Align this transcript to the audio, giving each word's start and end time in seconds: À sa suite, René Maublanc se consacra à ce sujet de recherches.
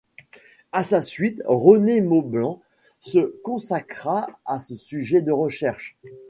À 0.71 0.81
sa 0.81 1.03
suite, 1.03 1.43
René 1.45 2.01
Maublanc 2.01 2.59
se 3.01 3.35
consacra 3.43 4.27
à 4.45 4.59
ce 4.59 4.75
sujet 4.75 5.21
de 5.21 5.31
recherches. 5.31 5.95